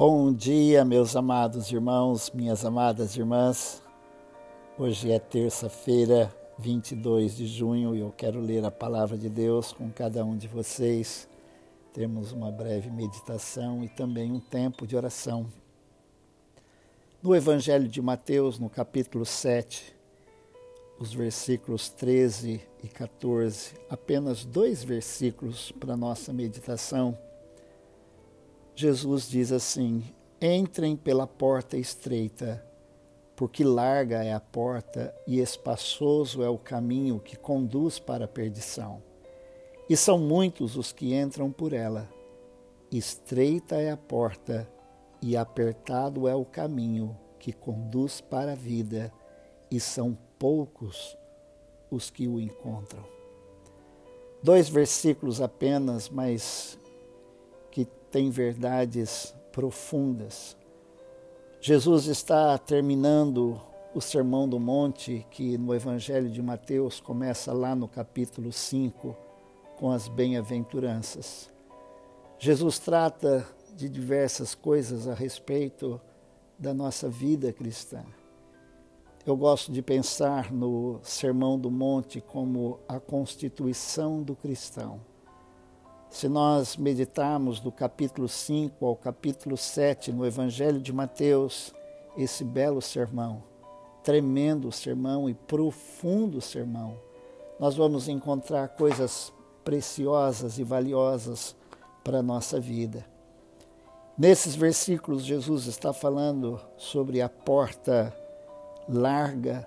Bom 0.00 0.32
dia, 0.32 0.82
meus 0.82 1.14
amados 1.14 1.70
irmãos, 1.70 2.30
minhas 2.30 2.64
amadas 2.64 3.18
irmãs. 3.18 3.82
Hoje 4.78 5.12
é 5.12 5.18
terça-feira, 5.18 6.34
22 6.58 7.36
de 7.36 7.46
junho, 7.46 7.94
e 7.94 8.00
eu 8.00 8.10
quero 8.16 8.40
ler 8.40 8.64
a 8.64 8.70
palavra 8.70 9.18
de 9.18 9.28
Deus 9.28 9.74
com 9.74 9.90
cada 9.90 10.24
um 10.24 10.38
de 10.38 10.48
vocês. 10.48 11.28
Temos 11.92 12.32
uma 12.32 12.50
breve 12.50 12.88
meditação 12.88 13.84
e 13.84 13.90
também 13.90 14.32
um 14.32 14.40
tempo 14.40 14.86
de 14.86 14.96
oração. 14.96 15.46
No 17.22 17.36
Evangelho 17.36 17.86
de 17.86 18.00
Mateus, 18.00 18.58
no 18.58 18.70
capítulo 18.70 19.26
7, 19.26 19.94
os 20.98 21.12
versículos 21.12 21.90
13 21.90 22.58
e 22.82 22.88
14, 22.88 23.74
apenas 23.90 24.46
dois 24.46 24.82
versículos 24.82 25.70
para 25.72 25.94
nossa 25.94 26.32
meditação 26.32 27.18
Jesus 28.80 29.28
diz 29.28 29.52
assim: 29.52 30.02
Entrem 30.40 30.96
pela 30.96 31.26
porta 31.26 31.76
estreita, 31.76 32.64
porque 33.36 33.62
larga 33.62 34.24
é 34.24 34.32
a 34.32 34.40
porta 34.40 35.14
e 35.26 35.38
espaçoso 35.38 36.42
é 36.42 36.48
o 36.48 36.56
caminho 36.56 37.20
que 37.20 37.36
conduz 37.36 37.98
para 37.98 38.24
a 38.24 38.28
perdição. 38.28 39.02
E 39.86 39.94
são 39.98 40.18
muitos 40.18 40.78
os 40.78 40.92
que 40.92 41.14
entram 41.14 41.52
por 41.52 41.74
ela. 41.74 42.08
Estreita 42.90 43.76
é 43.76 43.90
a 43.90 43.98
porta 43.98 44.66
e 45.20 45.36
apertado 45.36 46.26
é 46.26 46.34
o 46.34 46.46
caminho 46.46 47.14
que 47.38 47.52
conduz 47.52 48.22
para 48.22 48.52
a 48.52 48.56
vida, 48.56 49.12
e 49.70 49.78
são 49.78 50.16
poucos 50.38 51.18
os 51.90 52.08
que 52.08 52.26
o 52.26 52.40
encontram. 52.40 53.04
Dois 54.42 54.70
versículos 54.70 55.38
apenas, 55.42 56.08
mas 56.08 56.78
tem 58.10 58.30
verdades 58.30 59.34
profundas. 59.52 60.56
Jesus 61.60 62.06
está 62.06 62.56
terminando 62.58 63.60
o 63.94 64.00
Sermão 64.00 64.48
do 64.48 64.58
Monte, 64.58 65.26
que 65.30 65.58
no 65.58 65.74
Evangelho 65.74 66.30
de 66.30 66.40
Mateus 66.40 67.00
começa 67.00 67.52
lá 67.52 67.74
no 67.74 67.88
capítulo 67.88 68.52
5, 68.52 69.16
com 69.76 69.90
as 69.90 70.08
bem-aventuranças. 70.08 71.50
Jesus 72.38 72.78
trata 72.78 73.46
de 73.74 73.88
diversas 73.88 74.54
coisas 74.54 75.08
a 75.08 75.14
respeito 75.14 76.00
da 76.58 76.72
nossa 76.72 77.08
vida 77.08 77.52
cristã. 77.52 78.04
Eu 79.26 79.36
gosto 79.36 79.70
de 79.70 79.82
pensar 79.82 80.50
no 80.50 80.98
Sermão 81.02 81.58
do 81.58 81.70
Monte 81.70 82.20
como 82.20 82.80
a 82.88 82.98
constituição 82.98 84.22
do 84.22 84.34
cristão. 84.34 85.00
Se 86.10 86.28
nós 86.28 86.76
meditarmos 86.76 87.60
do 87.60 87.70
capítulo 87.70 88.28
5 88.28 88.84
ao 88.84 88.96
capítulo 88.96 89.56
7 89.56 90.10
no 90.10 90.26
Evangelho 90.26 90.80
de 90.80 90.92
Mateus, 90.92 91.72
esse 92.16 92.42
belo 92.42 92.82
sermão, 92.82 93.44
tremendo 94.02 94.72
sermão 94.72 95.30
e 95.30 95.34
profundo 95.34 96.40
sermão, 96.40 96.96
nós 97.60 97.76
vamos 97.76 98.08
encontrar 98.08 98.70
coisas 98.70 99.32
preciosas 99.64 100.58
e 100.58 100.64
valiosas 100.64 101.54
para 102.02 102.18
a 102.18 102.22
nossa 102.22 102.58
vida. 102.58 103.06
Nesses 104.18 104.56
versículos, 104.56 105.22
Jesus 105.22 105.66
está 105.66 105.92
falando 105.92 106.60
sobre 106.76 107.22
a 107.22 107.28
porta 107.28 108.12
larga 108.88 109.66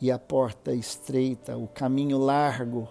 e 0.00 0.10
a 0.10 0.18
porta 0.18 0.72
estreita, 0.72 1.56
o 1.56 1.68
caminho 1.68 2.18
largo 2.18 2.88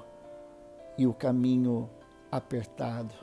e 0.97 1.05
o 1.05 1.13
caminho 1.13 1.89
apertado. 2.31 3.13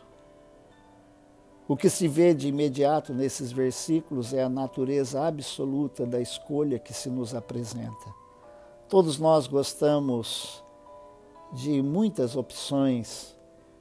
O 1.69 1.77
que 1.77 1.91
se 1.91 2.07
vê 2.07 2.33
de 2.33 2.49
imediato 2.49 3.13
nesses 3.13 3.51
versículos 3.51 4.33
é 4.33 4.43
a 4.43 4.49
natureza 4.49 5.27
absoluta 5.27 6.07
da 6.07 6.21
escolha 6.21 6.79
que 6.79 6.95
se 6.95 7.11
nos 7.11 7.35
apresenta. 7.35 8.15
Todos 8.89 9.19
nós 9.19 9.49
gostamos 9.49 10.63
de 11.53 11.83
muitas 11.83 12.37
opções 12.37 13.37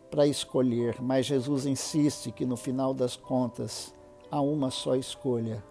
para 0.09 0.25
escolher, 0.25 0.99
mas 0.99 1.27
Jesus 1.27 1.65
insiste 1.65 2.31
que 2.31 2.45
no 2.45 2.57
final 2.57 2.93
das 2.93 3.15
contas 3.15 3.93
há 4.31 4.41
uma 4.41 4.71
só 4.71 4.95
escolha, 4.95 5.63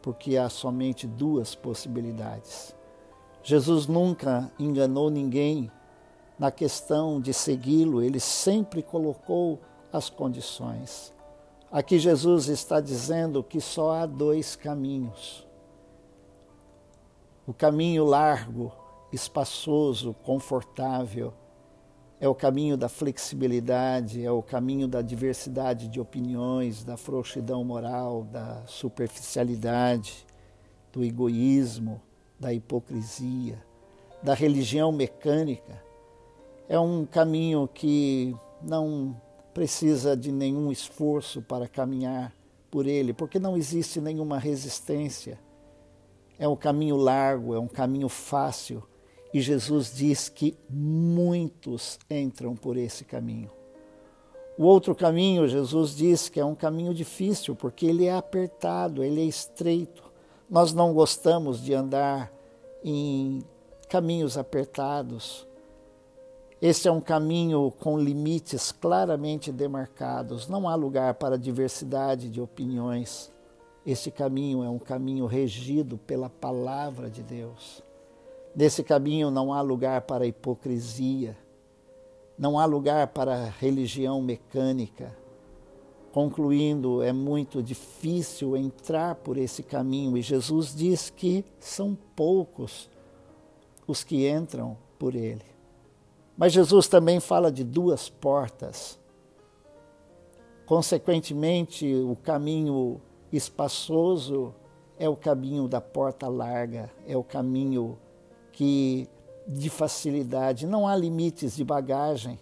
porque 0.00 0.36
há 0.36 0.48
somente 0.48 1.06
duas 1.06 1.54
possibilidades. 1.54 2.74
Jesus 3.42 3.86
nunca 3.86 4.50
enganou 4.58 5.10
ninguém 5.10 5.70
na 6.38 6.50
questão 6.50 7.20
de 7.20 7.32
segui-lo, 7.32 8.02
ele 8.02 8.20
sempre 8.20 8.82
colocou 8.82 9.60
as 9.92 10.10
condições. 10.10 11.12
Aqui 11.70 11.98
Jesus 11.98 12.48
está 12.48 12.80
dizendo 12.80 13.42
que 13.42 13.60
só 13.60 13.92
há 13.92 14.06
dois 14.06 14.56
caminhos. 14.56 15.46
O 17.46 17.52
caminho 17.52 18.04
largo, 18.04 18.72
espaçoso, 19.12 20.14
confortável, 20.22 21.32
é 22.20 22.28
o 22.28 22.34
caminho 22.34 22.76
da 22.76 22.88
flexibilidade, 22.88 24.24
é 24.24 24.30
o 24.30 24.42
caminho 24.42 24.88
da 24.88 25.02
diversidade 25.02 25.88
de 25.88 26.00
opiniões, 26.00 26.82
da 26.82 26.96
frouxidão 26.96 27.62
moral, 27.64 28.24
da 28.24 28.62
superficialidade, 28.66 30.26
do 30.92 31.04
egoísmo, 31.04 32.00
da 32.38 32.52
hipocrisia, 32.52 33.62
da 34.22 34.32
religião 34.32 34.90
mecânica 34.90 35.84
é 36.68 36.78
um 36.78 37.04
caminho 37.04 37.68
que 37.72 38.34
não 38.62 39.20
precisa 39.52 40.16
de 40.16 40.32
nenhum 40.32 40.72
esforço 40.72 41.42
para 41.42 41.68
caminhar 41.68 42.34
por 42.70 42.86
ele, 42.86 43.12
porque 43.12 43.38
não 43.38 43.56
existe 43.56 44.00
nenhuma 44.00 44.38
resistência. 44.38 45.38
É 46.38 46.48
um 46.48 46.56
caminho 46.56 46.96
largo, 46.96 47.54
é 47.54 47.58
um 47.58 47.68
caminho 47.68 48.08
fácil, 48.08 48.82
e 49.32 49.40
Jesus 49.40 49.94
diz 49.94 50.28
que 50.28 50.56
muitos 50.68 51.98
entram 52.10 52.54
por 52.54 52.76
esse 52.76 53.04
caminho. 53.04 53.50
O 54.56 54.64
outro 54.64 54.94
caminho, 54.94 55.48
Jesus 55.48 55.96
diz 55.96 56.28
que 56.28 56.38
é 56.38 56.44
um 56.44 56.54
caminho 56.54 56.94
difícil, 56.94 57.56
porque 57.56 57.86
ele 57.86 58.06
é 58.06 58.14
apertado, 58.14 59.02
ele 59.02 59.20
é 59.20 59.24
estreito. 59.24 60.04
Nós 60.48 60.72
não 60.72 60.92
gostamos 60.94 61.60
de 61.60 61.74
andar 61.74 62.32
em 62.84 63.42
caminhos 63.88 64.38
apertados. 64.38 65.46
Este 66.64 66.88
é 66.88 66.90
um 66.90 66.98
caminho 66.98 67.70
com 67.78 67.98
limites 67.98 68.72
claramente 68.72 69.52
demarcados. 69.52 70.48
Não 70.48 70.66
há 70.66 70.74
lugar 70.74 71.12
para 71.12 71.36
diversidade 71.36 72.30
de 72.30 72.40
opiniões. 72.40 73.30
Este 73.84 74.10
caminho 74.10 74.64
é 74.64 74.70
um 74.70 74.78
caminho 74.78 75.26
regido 75.26 75.98
pela 75.98 76.30
palavra 76.30 77.10
de 77.10 77.22
Deus. 77.22 77.82
Nesse 78.56 78.82
caminho 78.82 79.30
não 79.30 79.52
há 79.52 79.60
lugar 79.60 80.00
para 80.06 80.26
hipocrisia, 80.26 81.36
não 82.38 82.58
há 82.58 82.64
lugar 82.64 83.08
para 83.08 83.52
religião 83.60 84.22
mecânica. 84.22 85.14
Concluindo, 86.12 87.02
é 87.02 87.12
muito 87.12 87.62
difícil 87.62 88.56
entrar 88.56 89.16
por 89.16 89.36
esse 89.36 89.62
caminho 89.62 90.16
e 90.16 90.22
Jesus 90.22 90.74
diz 90.74 91.10
que 91.10 91.44
são 91.60 91.94
poucos 92.16 92.88
os 93.86 94.02
que 94.02 94.26
entram 94.26 94.78
por 94.98 95.14
ele. 95.14 95.53
Mas 96.36 96.52
Jesus 96.52 96.88
também 96.88 97.20
fala 97.20 97.50
de 97.50 97.62
duas 97.62 98.08
portas. 98.08 98.98
Consequentemente, 100.66 101.86
o 101.94 102.16
caminho 102.16 103.00
espaçoso 103.32 104.54
é 104.98 105.08
o 105.08 105.16
caminho 105.16 105.68
da 105.68 105.80
porta 105.80 106.28
larga, 106.28 106.90
é 107.06 107.16
o 107.16 107.22
caminho 107.22 107.98
que 108.52 109.08
de 109.46 109.68
facilidade, 109.68 110.66
não 110.66 110.88
há 110.88 110.96
limites 110.96 111.56
de 111.56 111.64
bagagem 111.64 112.38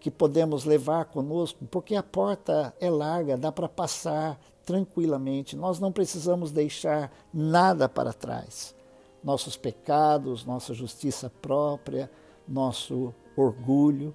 que 0.00 0.10
podemos 0.10 0.64
levar 0.64 1.06
conosco, 1.06 1.64
porque 1.70 1.94
a 1.94 2.02
porta 2.02 2.74
é 2.80 2.90
larga, 2.90 3.38
dá 3.38 3.50
para 3.50 3.68
passar 3.68 4.38
tranquilamente. 4.64 5.56
Nós 5.56 5.78
não 5.78 5.92
precisamos 5.92 6.50
deixar 6.50 7.10
nada 7.32 7.88
para 7.88 8.12
trás. 8.12 8.74
Nossos 9.22 9.56
pecados, 9.56 10.44
nossa 10.44 10.74
justiça 10.74 11.30
própria, 11.40 12.10
nosso 12.46 13.14
orgulho, 13.36 14.14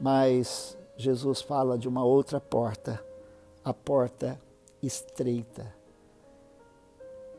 mas 0.00 0.76
Jesus 0.96 1.40
fala 1.40 1.78
de 1.78 1.88
uma 1.88 2.04
outra 2.04 2.40
porta, 2.40 3.02
a 3.64 3.72
porta 3.72 4.40
estreita. 4.82 5.74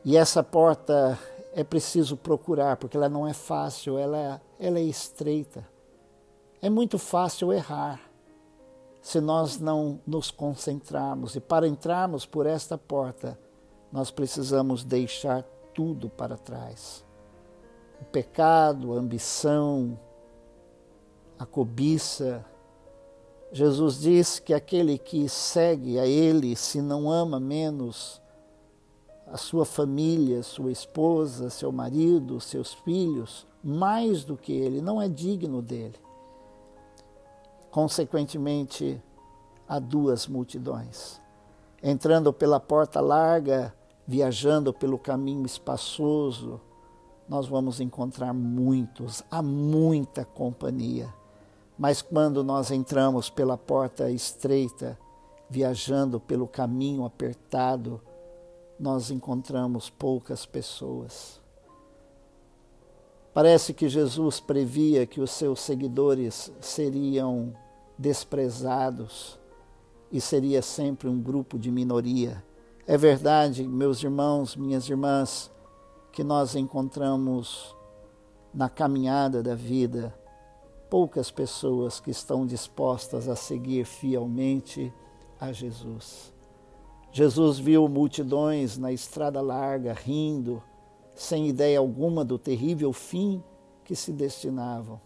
E 0.04 0.16
essa 0.16 0.42
porta 0.42 1.18
é 1.52 1.62
preciso 1.62 2.16
procurar, 2.16 2.76
porque 2.76 2.96
ela 2.96 3.08
não 3.08 3.26
é 3.26 3.32
fácil, 3.32 3.98
ela, 3.98 4.40
ela 4.58 4.78
é 4.78 4.82
estreita. 4.82 5.66
É 6.60 6.70
muito 6.70 6.98
fácil 6.98 7.52
errar 7.52 8.00
se 9.00 9.20
nós 9.20 9.58
não 9.58 10.00
nos 10.06 10.30
concentrarmos. 10.30 11.36
E 11.36 11.40
para 11.40 11.66
entrarmos 11.66 12.26
por 12.26 12.46
esta 12.46 12.76
porta, 12.76 13.38
nós 13.92 14.10
precisamos 14.10 14.84
deixar 14.84 15.42
tudo 15.72 16.08
para 16.08 16.36
trás 16.36 17.07
o 18.00 18.04
pecado, 18.04 18.94
a 18.94 18.96
ambição, 18.96 19.98
a 21.38 21.46
cobiça, 21.46 22.44
Jesus 23.50 24.00
diz 24.00 24.38
que 24.38 24.52
aquele 24.52 24.98
que 24.98 25.26
segue 25.28 25.98
a 25.98 26.06
Ele, 26.06 26.54
se 26.54 26.82
não 26.82 27.10
ama 27.10 27.40
menos 27.40 28.20
a 29.26 29.38
sua 29.38 29.64
família, 29.64 30.42
sua 30.42 30.70
esposa, 30.70 31.48
seu 31.48 31.72
marido, 31.72 32.40
seus 32.40 32.74
filhos, 32.74 33.46
mais 33.64 34.22
do 34.22 34.36
que 34.36 34.52
Ele, 34.52 34.82
não 34.82 35.00
é 35.00 35.08
digno 35.08 35.62
dele. 35.62 35.96
Consequentemente, 37.70 39.02
há 39.66 39.78
duas 39.78 40.26
multidões. 40.26 41.20
Entrando 41.82 42.32
pela 42.32 42.60
porta 42.60 43.00
larga, 43.00 43.74
viajando 44.06 44.74
pelo 44.74 44.98
caminho 44.98 45.46
espaçoso, 45.46 46.60
nós 47.28 47.46
vamos 47.46 47.80
encontrar 47.80 48.32
muitos, 48.32 49.22
há 49.30 49.42
muita 49.42 50.24
companhia. 50.24 51.12
Mas 51.78 52.00
quando 52.02 52.42
nós 52.42 52.70
entramos 52.70 53.28
pela 53.28 53.56
porta 53.56 54.10
estreita, 54.10 54.98
viajando 55.48 56.18
pelo 56.18 56.46
caminho 56.46 57.04
apertado, 57.04 58.00
nós 58.78 59.10
encontramos 59.10 59.90
poucas 59.90 60.46
pessoas. 60.46 61.40
Parece 63.32 63.72
que 63.72 63.88
Jesus 63.88 64.40
previa 64.40 65.06
que 65.06 65.20
os 65.20 65.30
seus 65.30 65.60
seguidores 65.60 66.50
seriam 66.60 67.54
desprezados 67.96 69.38
e 70.10 70.20
seria 70.20 70.62
sempre 70.62 71.08
um 71.08 71.20
grupo 71.20 71.58
de 71.58 71.70
minoria. 71.70 72.42
É 72.86 72.96
verdade, 72.96 73.66
meus 73.68 74.02
irmãos, 74.02 74.56
minhas 74.56 74.88
irmãs, 74.88 75.50
que 76.12 76.24
nós 76.24 76.54
encontramos 76.54 77.74
na 78.52 78.68
caminhada 78.68 79.42
da 79.42 79.54
vida 79.54 80.14
poucas 80.88 81.30
pessoas 81.30 82.00
que 82.00 82.10
estão 82.10 82.46
dispostas 82.46 83.28
a 83.28 83.36
seguir 83.36 83.84
fielmente 83.84 84.92
a 85.38 85.52
Jesus. 85.52 86.32
Jesus 87.12 87.58
viu 87.58 87.88
multidões 87.88 88.78
na 88.78 88.92
estrada 88.92 89.40
larga 89.40 89.92
rindo, 89.92 90.62
sem 91.14 91.48
ideia 91.48 91.78
alguma 91.78 92.24
do 92.24 92.38
terrível 92.38 92.92
fim 92.92 93.42
que 93.84 93.94
se 93.94 94.12
destinavam. 94.12 95.00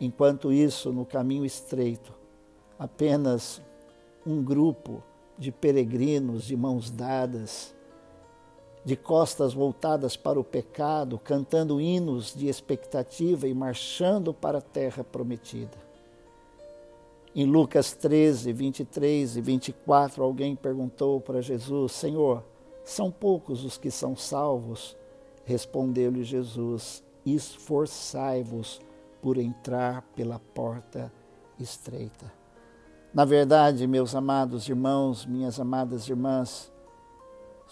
Enquanto 0.00 0.52
isso, 0.52 0.92
no 0.92 1.04
caminho 1.04 1.44
estreito, 1.44 2.12
apenas 2.78 3.62
um 4.26 4.42
grupo 4.42 5.02
de 5.38 5.52
peregrinos 5.52 6.44
de 6.44 6.56
mãos 6.56 6.90
dadas, 6.90 7.74
de 8.84 8.96
costas 8.96 9.54
voltadas 9.54 10.16
para 10.16 10.40
o 10.40 10.44
pecado, 10.44 11.18
cantando 11.18 11.80
hinos 11.80 12.34
de 12.34 12.48
expectativa 12.48 13.46
e 13.46 13.54
marchando 13.54 14.34
para 14.34 14.58
a 14.58 14.62
terra 14.62 15.04
prometida. 15.04 15.78
Em 17.34 17.46
Lucas 17.46 17.92
13, 17.92 18.52
23 18.52 19.36
e 19.36 19.40
24, 19.40 20.22
alguém 20.22 20.54
perguntou 20.56 21.20
para 21.20 21.40
Jesus: 21.40 21.92
Senhor, 21.92 22.42
são 22.84 23.10
poucos 23.10 23.64
os 23.64 23.78
que 23.78 23.90
são 23.90 24.16
salvos? 24.16 24.96
Respondeu-lhe 25.44 26.24
Jesus: 26.24 27.02
Esforçai-vos 27.24 28.80
por 29.22 29.38
entrar 29.38 30.02
pela 30.14 30.40
porta 30.52 31.12
estreita. 31.58 32.30
Na 33.14 33.24
verdade, 33.24 33.86
meus 33.86 34.14
amados 34.14 34.68
irmãos, 34.68 35.24
minhas 35.26 35.60
amadas 35.60 36.08
irmãs, 36.08 36.71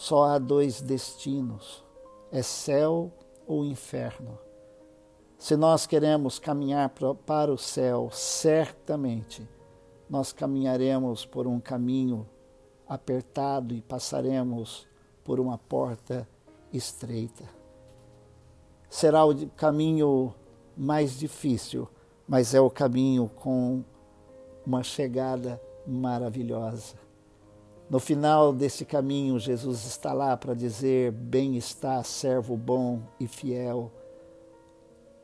só 0.00 0.24
há 0.24 0.38
dois 0.38 0.80
destinos: 0.80 1.84
é 2.32 2.40
céu 2.40 3.12
ou 3.46 3.66
inferno. 3.66 4.38
Se 5.36 5.56
nós 5.56 5.86
queremos 5.86 6.38
caminhar 6.38 6.90
para 7.26 7.52
o 7.52 7.58
céu, 7.58 8.08
certamente 8.10 9.46
nós 10.08 10.32
caminharemos 10.32 11.26
por 11.26 11.46
um 11.46 11.60
caminho 11.60 12.26
apertado 12.88 13.74
e 13.74 13.82
passaremos 13.82 14.88
por 15.22 15.38
uma 15.38 15.58
porta 15.58 16.26
estreita. 16.72 17.44
Será 18.88 19.26
o 19.26 19.50
caminho 19.50 20.34
mais 20.74 21.18
difícil, 21.18 21.86
mas 22.26 22.54
é 22.54 22.60
o 22.60 22.70
caminho 22.70 23.28
com 23.36 23.84
uma 24.66 24.82
chegada 24.82 25.60
maravilhosa. 25.86 27.09
No 27.90 27.98
final 27.98 28.52
desse 28.52 28.84
caminho, 28.84 29.36
Jesus 29.40 29.84
está 29.84 30.12
lá 30.12 30.36
para 30.36 30.54
dizer: 30.54 31.10
Bem 31.10 31.56
está, 31.56 32.00
servo 32.04 32.56
bom 32.56 33.02
e 33.18 33.26
fiel. 33.26 33.90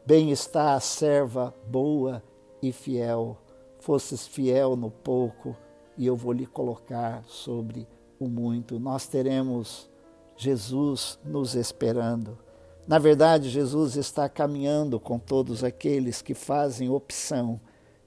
Bem 0.04 0.32
está, 0.32 0.78
serva 0.80 1.54
boa 1.68 2.20
e 2.60 2.72
fiel. 2.72 3.38
Fosses 3.78 4.26
fiel 4.26 4.74
no 4.74 4.90
pouco, 4.90 5.56
e 5.96 6.06
eu 6.06 6.16
vou 6.16 6.32
lhe 6.32 6.44
colocar 6.44 7.22
sobre 7.28 7.86
o 8.18 8.26
muito. 8.26 8.80
Nós 8.80 9.06
teremos 9.06 9.88
Jesus 10.36 11.20
nos 11.24 11.54
esperando. 11.54 12.36
Na 12.84 12.98
verdade, 12.98 13.48
Jesus 13.48 13.94
está 13.94 14.28
caminhando 14.28 14.98
com 14.98 15.20
todos 15.20 15.62
aqueles 15.62 16.20
que 16.20 16.34
fazem 16.34 16.90
opção 16.90 17.60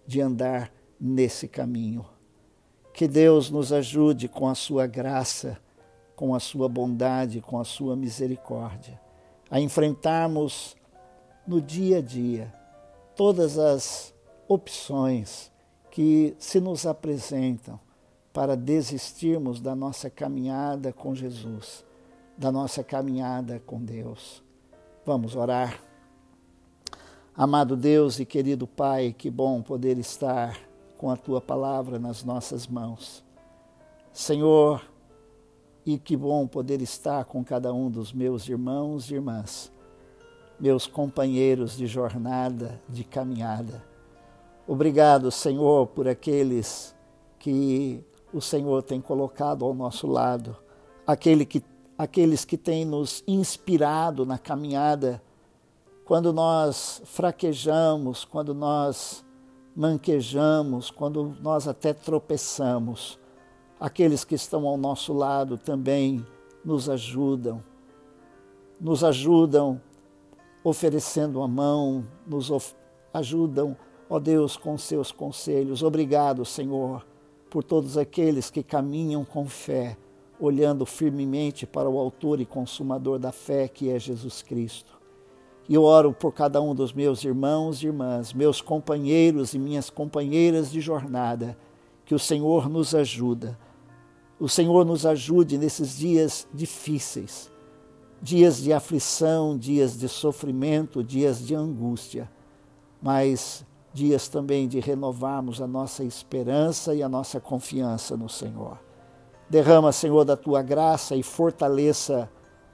de 0.06 0.20
andar 0.20 0.70
nesse 1.00 1.48
caminho. 1.48 2.06
Que 2.94 3.08
Deus 3.08 3.50
nos 3.50 3.72
ajude 3.72 4.28
com 4.28 4.48
a 4.48 4.56
sua 4.56 4.86
graça, 4.86 5.58
com 6.16 6.36
a 6.36 6.40
sua 6.40 6.68
bondade, 6.68 7.42
com 7.42 7.60
a 7.60 7.64
sua 7.64 7.96
misericórdia, 7.96 9.00
a 9.50 9.60
enfrentarmos 9.60 10.76
no 11.48 11.62
dia 11.62 12.00
a 12.00 12.02
dia 12.02 12.54
todas 13.16 13.58
as 13.58 14.14
opções 14.48 15.52
que 15.92 16.36
se 16.38 16.60
nos 16.60 16.86
apresentam 16.86 17.80
para 18.32 18.56
desistirmos 18.56 19.60
da 19.60 19.76
nossa 19.76 20.10
caminhada 20.10 20.94
com 20.94 21.16
Jesus, 21.16 21.84
da 22.38 22.52
nossa 22.52 22.84
caminhada 22.84 23.62
com 23.66 23.84
Deus. 23.84 24.44
Vamos 25.06 25.36
orar. 25.36 25.82
Amado 27.36 27.76
Deus 27.76 28.20
e 28.20 28.26
querido 28.26 28.68
Pai, 28.68 29.16
que 29.18 29.30
bom 29.30 29.62
poder 29.62 29.98
estar 29.98 30.69
com 31.00 31.10
a 31.10 31.16
tua 31.16 31.40
palavra 31.40 31.98
nas 31.98 32.25
nossas 32.25 32.68
mãos. 32.68 33.24
Senhor, 34.12 34.86
e 35.86 35.98
que 35.98 36.18
bom 36.18 36.46
poder 36.46 36.81
estar 36.81 37.24
com 37.24 37.42
cada 37.42 37.74
um 37.74 37.90
dos 37.90 38.12
meus 38.12 38.50
irmãos 38.50 39.10
e 39.10 39.13
irmãs, 39.13 39.72
meus 40.60 40.86
companheiros 40.86 41.78
de 41.78 41.88
jornada, 41.88 42.81
de 42.90 43.06
caminhada. 43.06 43.81
Obrigado, 44.68 45.31
Senhor, 45.31 45.88
por 45.88 46.06
aqueles 46.06 46.94
que 47.40 48.04
o 48.34 48.42
Senhor 48.42 48.84
tem 48.84 49.00
colocado 49.00 49.63
ao 49.63 49.74
nosso 49.74 50.06
lado, 50.06 50.57
aquele 51.07 51.45
que, 51.45 51.64
aqueles 51.97 52.44
que 52.44 52.57
têm 52.57 52.83
nos 52.83 53.24
inspirado 53.26 54.26
na 54.26 54.38
caminhada, 54.38 55.24
quando 56.04 56.33
nós 56.33 57.02
fraquejamos, 57.06 58.26
quando 58.26 58.54
nós 58.54 59.24
manquejamos, 59.80 60.92
quando 60.92 61.38
nós 61.42 61.66
até 61.66 61.94
tropeçamos, 61.94 63.18
aqueles 63.80 64.26
que 64.26 64.36
estão 64.36 64.68
ao 64.68 64.76
nosso 64.76 65.14
lado 65.14 65.57
também 65.57 66.26
nos 66.66 66.90
ajudam. 66.90 67.64
Nos 68.78 69.06
ajudam 69.06 69.81
oferecendo 70.66 71.42
a 71.42 71.48
mão, 71.48 72.06
nos 72.28 72.76
ajudam, 73.14 73.78
ó 74.09 74.19
Deus, 74.19 74.57
com 74.57 74.78
seus 74.78 75.14
conselhos. 75.14 75.81
Obrigado, 75.81 76.44
Senhor, 76.44 77.07
por 77.50 77.64
todos 77.64 77.98
aqueles 77.98 78.50
que 78.50 78.62
caminham 78.62 79.24
com 79.24 79.45
fé, 79.45 79.95
olhando 80.38 80.86
firmemente 80.86 81.66
para 81.66 81.90
o 81.90 81.98
Autor 81.98 82.42
e 82.42 82.45
Consumador 82.45 83.18
da 83.18 83.31
fé, 83.31 83.69
que 83.69 83.90
é 83.90 83.98
Jesus 83.98 84.42
Cristo. 84.42 84.99
E 85.69 85.76
eu 85.76 85.83
oro 85.83 86.11
por 86.11 86.33
cada 86.33 86.59
um 86.59 86.73
dos 86.73 86.92
meus 86.92 87.23
irmãos 87.23 87.83
e 87.83 87.85
irmãs, 87.85 88.33
meus 88.33 88.59
companheiros 88.59 89.54
e 89.54 89.59
minhas 89.59 89.88
companheiras 89.88 90.71
de 90.71 90.81
jornada, 90.81 91.56
que 92.04 92.16
o 92.16 92.19
Senhor 92.19 92.68
nos 92.68 92.95
ajuda. 92.95 93.56
O 94.40 94.49
Senhor 94.49 94.83
nos 94.83 95.06
ajude 95.06 95.59
nesses 95.59 95.95
dias 95.95 96.47
difíceis, 96.52 97.52
dias 98.19 98.57
de 98.57 98.73
aflição, 98.73 99.56
dias 99.56 99.95
de 99.95 100.09
sofrimento, 100.09 101.04
dias 101.04 101.45
de 101.45 101.54
angústia, 101.54 102.28
mas 102.99 103.64
dias 103.94 104.28
também 104.28 104.68
de 104.68 104.80
renovarmos 104.80 105.61
a 105.61 105.68
nossa 105.68 106.04
esperança 106.04 106.95
e 106.95 107.04
a 107.04 107.07
nossa 107.07 107.40
confiança 107.40 108.18
no 108.18 108.28
Senhor. 108.28 108.80
Derrama, 109.47 109.92
Senhor, 109.92 110.26
da 110.26 110.35
tua 110.35 110.64
graça 110.64 111.16
e 111.16 111.21
fortaleça 111.21 112.28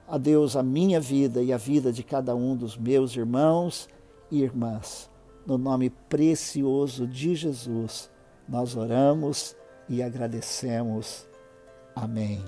a 0.08 0.18
Deus 0.18 0.56
a 0.56 0.62
minha 0.62 1.00
vida 1.00 1.42
e 1.42 1.52
a 1.52 1.56
vida 1.56 1.92
de 1.92 2.02
cada 2.02 2.34
um 2.34 2.56
dos 2.56 2.76
meus 2.76 3.16
irmãos 3.16 3.88
e 4.30 4.42
irmãs. 4.42 5.10
No 5.44 5.58
nome 5.58 5.90
precioso 5.90 7.06
de 7.06 7.34
Jesus, 7.34 8.10
nós 8.48 8.76
oramos 8.76 9.56
e 9.88 10.02
agradecemos. 10.02 11.26
Amém. 11.94 12.44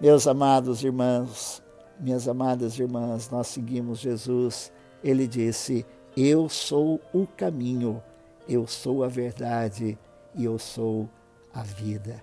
Meus 0.00 0.26
amados 0.26 0.82
irmãos, 0.82 1.62
minhas 2.00 2.28
amadas 2.28 2.78
irmãs, 2.78 3.30
nós 3.30 3.46
seguimos 3.46 4.00
Jesus. 4.00 4.72
Ele 5.02 5.26
disse: 5.26 5.86
Eu 6.16 6.48
sou 6.48 7.00
o 7.12 7.26
caminho, 7.26 8.02
eu 8.48 8.66
sou 8.66 9.04
a 9.04 9.08
verdade 9.08 9.98
e 10.34 10.44
eu 10.44 10.58
sou 10.58 11.08
a 11.52 11.62
vida. 11.62 12.22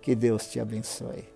Que 0.00 0.14
Deus 0.14 0.46
te 0.50 0.60
abençoe. 0.60 1.33